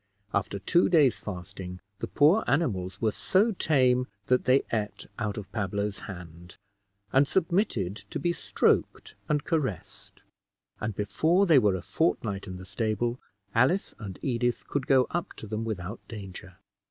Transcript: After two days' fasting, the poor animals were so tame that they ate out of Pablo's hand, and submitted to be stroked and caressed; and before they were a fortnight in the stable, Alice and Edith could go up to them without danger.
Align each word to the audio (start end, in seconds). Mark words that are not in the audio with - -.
After 0.33 0.57
two 0.57 0.89
days' 0.89 1.19
fasting, 1.19 1.79
the 1.99 2.07
poor 2.07 2.43
animals 2.47 2.99
were 2.99 3.11
so 3.11 3.51
tame 3.51 4.07
that 4.25 4.45
they 4.45 4.63
ate 4.73 5.05
out 5.19 5.37
of 5.37 5.51
Pablo's 5.51 5.99
hand, 6.09 6.57
and 7.13 7.27
submitted 7.27 7.97
to 8.09 8.17
be 8.17 8.33
stroked 8.33 9.13
and 9.29 9.43
caressed; 9.43 10.23
and 10.79 10.95
before 10.95 11.45
they 11.45 11.59
were 11.59 11.75
a 11.75 11.83
fortnight 11.83 12.47
in 12.47 12.57
the 12.57 12.65
stable, 12.65 13.19
Alice 13.53 13.93
and 13.99 14.17
Edith 14.23 14.67
could 14.67 14.87
go 14.87 15.05
up 15.11 15.33
to 15.33 15.45
them 15.45 15.63
without 15.65 15.99
danger. 16.07 16.57